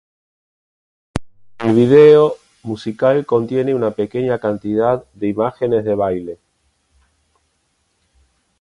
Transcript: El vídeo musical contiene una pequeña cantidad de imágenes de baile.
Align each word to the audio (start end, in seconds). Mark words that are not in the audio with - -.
El 1.59 1.75
vídeo 1.75 2.35
musical 2.63 3.23
contiene 3.27 3.75
una 3.75 3.91
pequeña 3.91 4.39
cantidad 4.39 5.05
de 5.13 5.27
imágenes 5.27 5.83
de 5.85 5.93
baile. 5.93 6.39